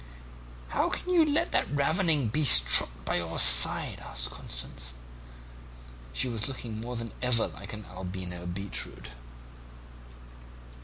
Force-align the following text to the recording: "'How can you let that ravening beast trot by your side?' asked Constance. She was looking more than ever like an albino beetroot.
"'How 0.69 0.89
can 0.89 1.13
you 1.13 1.23
let 1.23 1.51
that 1.51 1.67
ravening 1.69 2.29
beast 2.29 2.65
trot 2.67 2.89
by 3.05 3.17
your 3.17 3.37
side?' 3.37 3.99
asked 4.01 4.31
Constance. 4.31 4.95
She 6.11 6.27
was 6.27 6.47
looking 6.47 6.81
more 6.81 6.95
than 6.95 7.11
ever 7.21 7.47
like 7.49 7.71
an 7.73 7.85
albino 7.85 8.47
beetroot. 8.47 9.09